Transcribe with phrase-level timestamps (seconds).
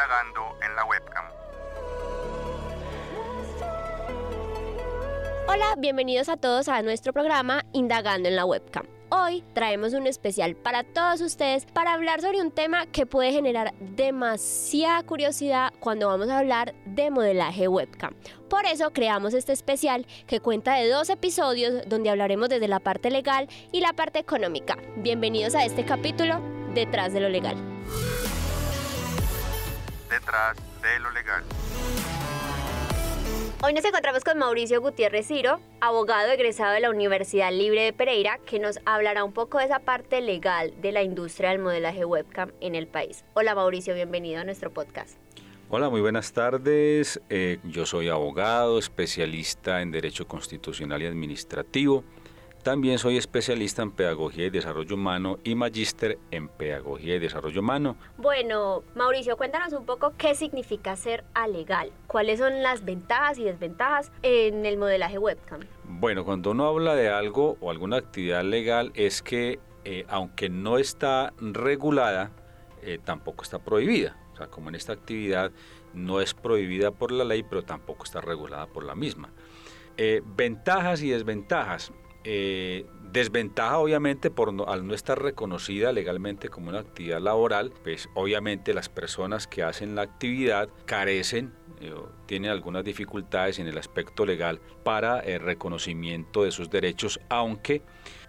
[0.00, 1.24] indagando en la webcam.
[5.46, 8.86] Hola, bienvenidos a todos a nuestro programa Indagando en la webcam.
[9.10, 13.74] Hoy traemos un especial para todos ustedes para hablar sobre un tema que puede generar
[13.80, 18.14] demasiada curiosidad cuando vamos a hablar de modelaje webcam.
[18.48, 23.10] Por eso creamos este especial que cuenta de dos episodios donde hablaremos desde la parte
[23.10, 24.78] legal y la parte económica.
[24.96, 26.40] Bienvenidos a este capítulo
[26.72, 27.56] Detrás de lo legal.
[30.10, 31.44] Detrás de lo legal.
[33.62, 38.38] Hoy nos encontramos con Mauricio Gutiérrez Ciro, abogado egresado de la Universidad Libre de Pereira,
[38.44, 42.50] que nos hablará un poco de esa parte legal de la industria del modelaje webcam
[42.60, 43.24] en el país.
[43.34, 45.16] Hola Mauricio, bienvenido a nuestro podcast.
[45.68, 47.20] Hola, muy buenas tardes.
[47.28, 52.02] Eh, yo soy abogado, especialista en Derecho Constitucional y Administrativo.
[52.62, 57.96] También soy especialista en Pedagogía y Desarrollo Humano y magíster en Pedagogía y Desarrollo Humano.
[58.18, 61.90] Bueno, Mauricio, cuéntanos un poco qué significa ser alegal.
[62.06, 65.60] ¿Cuáles son las ventajas y desventajas en el modelaje webcam?
[65.84, 70.76] Bueno, cuando uno habla de algo o alguna actividad legal es que eh, aunque no
[70.76, 72.30] está regulada,
[72.82, 74.18] eh, tampoco está prohibida.
[74.34, 75.50] O sea, como en esta actividad
[75.94, 79.30] no es prohibida por la ley, pero tampoco está regulada por la misma.
[79.96, 81.90] Eh, ventajas y desventajas.
[82.24, 88.74] Eh, desventaja obviamente por al no estar reconocida legalmente como una actividad laboral, pues obviamente
[88.74, 91.94] las personas que hacen la actividad carecen eh,
[92.26, 97.82] tienen algunas dificultades en el aspecto legal para el reconocimiento de sus derechos, aunque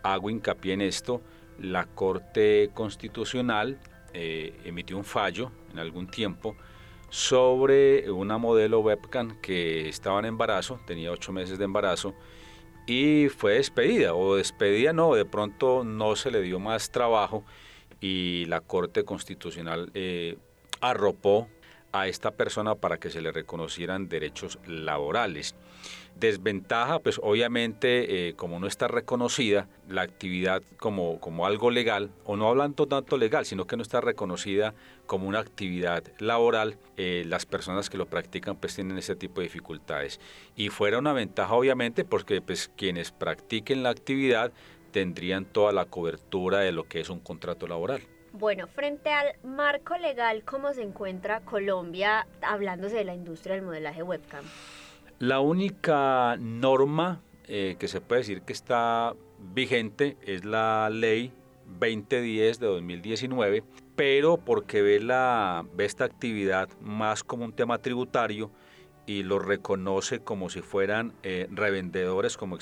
[0.04, 1.22] hago hincapié en esto,
[1.60, 3.80] la Corte Constitucional
[4.14, 6.56] eh, emitió un fallo en algún tiempo
[7.10, 12.16] sobre una modelo webcam que estaba en embarazo, tenía ocho meses de embarazo,
[12.92, 17.46] y fue despedida, o despedida no, de pronto no se le dio más trabajo
[18.02, 20.38] y la Corte Constitucional eh,
[20.82, 21.48] arropó
[21.92, 25.56] a esta persona para que se le reconocieran derechos laborales.
[26.16, 32.36] Desventaja, pues obviamente eh, como no está reconocida la actividad como, como algo legal, o
[32.36, 34.74] no hablando tanto legal, sino que no está reconocida
[35.06, 39.48] como una actividad laboral, eh, las personas que lo practican pues tienen ese tipo de
[39.48, 40.20] dificultades.
[40.56, 44.52] Y fuera una ventaja obviamente porque pues quienes practiquen la actividad
[44.92, 48.02] tendrían toda la cobertura de lo que es un contrato laboral.
[48.34, 54.04] Bueno, frente al marco legal, ¿cómo se encuentra Colombia hablándose de la industria del modelaje
[54.04, 54.46] webcam?
[55.20, 59.14] La única norma eh, que se puede decir que está
[59.54, 61.34] vigente es la ley
[61.80, 63.64] 2010 de 2019,
[63.98, 68.50] pero porque ve, la, ve esta actividad más como un tema tributario
[69.06, 72.58] y lo reconoce como si fueran eh, revendedores, como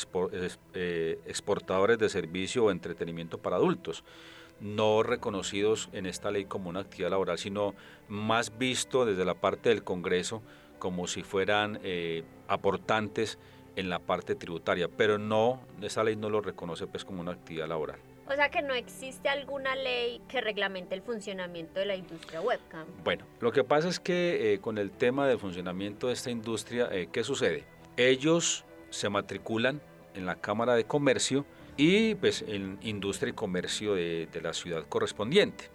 [0.74, 4.03] eh, exportadores de servicio o entretenimiento para adultos
[4.62, 7.75] no reconocidos en esta ley como una actividad laboral, sino
[8.08, 10.42] más visto desde la parte del Congreso
[10.80, 13.38] como si fueran eh, aportantes
[13.75, 17.68] en la parte tributaria, pero no, esa ley no lo reconoce pues como una actividad
[17.68, 18.00] laboral.
[18.28, 22.86] O sea que no existe alguna ley que reglamente el funcionamiento de la industria webcam.
[23.03, 26.90] Bueno, lo que pasa es que eh, con el tema del funcionamiento de esta industria,
[26.91, 27.64] eh, ¿qué sucede?
[27.97, 29.81] Ellos se matriculan
[30.14, 31.46] en la Cámara de Comercio
[31.79, 35.69] y pues en industria y comercio de, la ciudad correspondiente.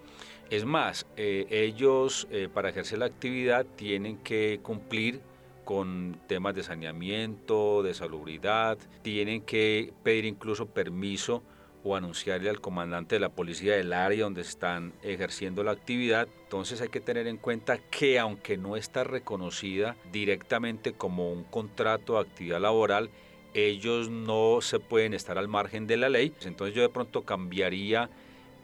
[0.51, 5.23] Es más, eh, ellos eh, para ejercer la actividad tienen que cumplir
[5.65, 11.43] con temas de saneamiento, de salubridad, tienen que pedir incluso permiso
[11.83, 16.29] o anunciarle al comandante de la policía del área donde están ejerciendo la actividad.
[16.43, 22.15] Entonces hay que tener en cuenta que aunque no está reconocida directamente como un contrato
[22.15, 23.09] de actividad laboral,
[23.55, 26.33] ellos no se pueden estar al margen de la ley.
[26.43, 28.11] Entonces yo de pronto cambiaría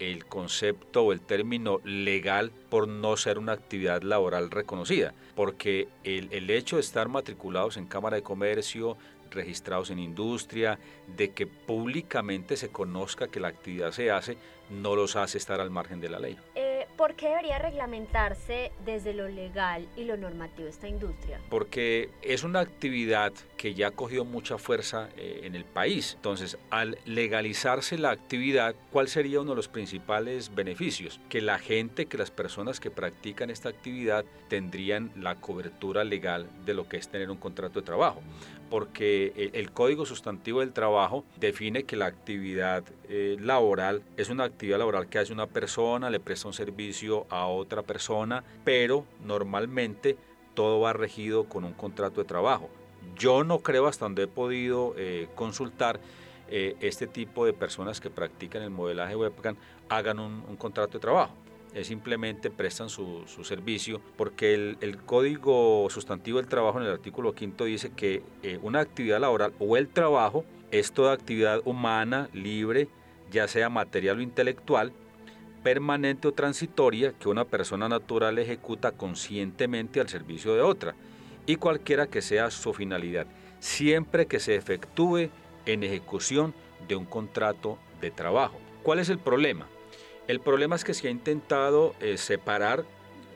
[0.01, 6.51] el concepto o el término legal por no ser una actividad laboral reconocida, porque el,
[6.51, 8.97] hecho de estar matriculados en Cámara de Comercio,
[9.31, 10.78] registrados en industria,
[11.17, 14.39] de que públicamente se conozca que la actividad se hace,
[14.71, 16.37] no los hace estar al margen de la ley.
[17.01, 21.41] ¿Por qué debería reglamentarse desde lo legal y lo normativo esta industria?
[21.49, 26.13] Porque es una actividad que ya ha cogido mucha fuerza eh, en el país.
[26.17, 31.21] Entonces, al legalizarse la actividad, ¿cuál sería uno de los principales beneficios?
[31.31, 36.75] Que la gente, que las personas que practican esta actividad tendrían la cobertura legal de
[36.75, 38.21] lo que es tener un contrato de trabajo.
[38.71, 44.78] Porque el Código Sustantivo del Trabajo define que la actividad eh, laboral es una actividad
[44.78, 50.17] laboral que hace una persona, le presta un servicio a otra persona, pero normalmente
[50.55, 52.71] todo va regido con un contrato de trabajo.
[53.17, 56.01] Yo no creo hasta donde he podido eh, consultar
[56.53, 59.57] eh, este tipo de personas que practican el modelaje webcam
[59.89, 61.33] hagan un, contrato de trabajo.
[61.75, 67.65] Es simplemente prestan su, servicio, porque el, Código Sustantivo del Trabajo en el artículo quinto
[67.65, 72.89] dice que eh, una actividad laboral o el trabajo es toda actividad humana, libre,
[73.31, 74.93] ya sea material o intelectual,
[75.63, 80.95] permanente o transitoria que una persona natural ejecuta conscientemente al servicio de otra,
[81.47, 83.27] y cualquiera que sea su finalidad,
[83.59, 85.31] siempre que se efectúe
[85.66, 86.55] en ejecución
[86.89, 88.59] de un contrato de trabajo.
[88.83, 89.66] ¿Cuál es el problema?
[90.30, 92.84] El problema es que se ha intentado eh, separar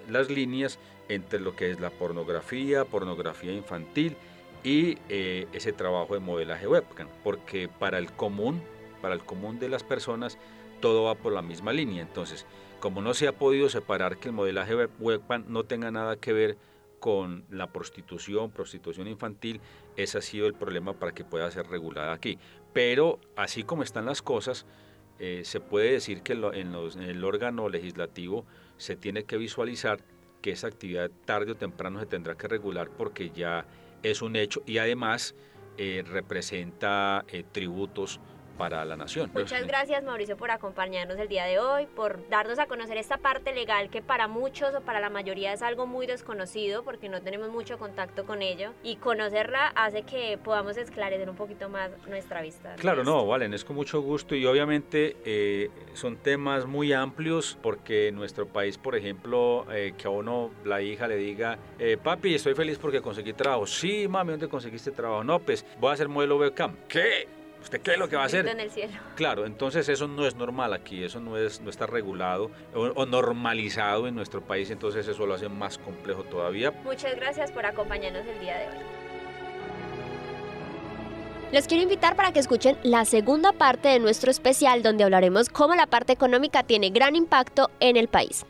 [0.09, 4.17] las líneas entre lo que es la pornografía, pornografía infantil
[4.63, 8.63] y eh, ese trabajo de modelaje webcam, porque para el común,
[9.03, 10.39] para el común de las personas,
[10.81, 12.01] todo va por la misma línea.
[12.01, 12.47] Entonces,
[12.79, 16.57] como no se ha podido separar que el modelaje webcam no tenga nada que ver
[17.01, 19.61] con la prostitución, prostitución infantil,
[19.97, 22.39] ese ha sido el problema para que pueda ser regulada aquí.
[22.73, 24.65] Pero así como están las cosas,
[25.19, 28.45] eh, se puede decir que en, el órgano legislativo
[28.77, 30.01] se tiene que visualizar
[30.43, 33.67] que esa actividad tarde o temprano se tendrá que regular porque ya
[34.03, 35.35] es un hecho y además
[35.79, 38.21] eh, representa eh, tributos
[38.57, 39.31] para la nación.
[39.35, 43.53] Muchas gracias Mauricio por acompañarnos el día de hoy, por darnos a conocer esta parte
[43.53, 47.51] legal que para muchos o para la mayoría es algo muy desconocido porque no tenemos
[47.51, 52.75] mucho contacto con ello y conocerla hace que podamos esclarecer un poquito más nuestra vista.
[52.77, 58.09] Claro, no, Valen, es con mucho gusto y obviamente eh, son temas muy amplios porque
[58.09, 62.35] en nuestro país, por ejemplo, eh, que a uno la hija le diga, eh, papi,
[62.35, 63.67] estoy feliz porque conseguí trabajo.
[63.67, 65.25] Sí, mami, ¿dónde conseguiste trabajo?
[65.25, 66.77] No, pues voy a hacer modelo webcam.
[66.89, 67.27] ¿Qué?
[67.65, 68.47] ¿Usted qué es lo que va a hacer?
[68.47, 68.93] En el cielo.
[69.17, 74.07] Claro, entonces eso no es normal aquí, eso no, es, no está regulado o, normalizado
[74.07, 76.73] en nuestro país, entonces eso lo hace más complejo todavía.
[76.85, 78.85] Muchas gracias por acompañarnos el día de hoy.
[81.53, 85.75] Los quiero invitar para que escuchen la segunda parte de nuestro especial donde hablaremos cómo
[85.75, 88.45] la parte económica tiene gran impacto en el país.